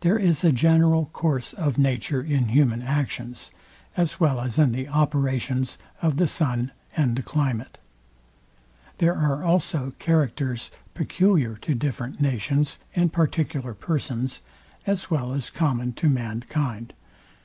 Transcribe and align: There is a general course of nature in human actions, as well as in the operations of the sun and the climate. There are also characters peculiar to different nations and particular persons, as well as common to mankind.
There 0.00 0.18
is 0.18 0.42
a 0.42 0.50
general 0.50 1.04
course 1.12 1.52
of 1.52 1.78
nature 1.78 2.20
in 2.20 2.48
human 2.48 2.82
actions, 2.82 3.52
as 3.96 4.18
well 4.18 4.40
as 4.40 4.58
in 4.58 4.72
the 4.72 4.88
operations 4.88 5.78
of 6.02 6.16
the 6.16 6.26
sun 6.26 6.72
and 6.96 7.14
the 7.14 7.22
climate. 7.22 7.78
There 8.98 9.14
are 9.14 9.44
also 9.44 9.92
characters 10.00 10.72
peculiar 10.94 11.54
to 11.58 11.76
different 11.76 12.20
nations 12.20 12.78
and 12.96 13.12
particular 13.12 13.72
persons, 13.72 14.40
as 14.84 15.12
well 15.12 15.32
as 15.32 15.48
common 15.48 15.92
to 15.92 16.08
mankind. 16.08 16.92